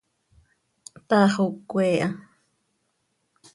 [1.07, 2.09] Taax oo cöquee ha.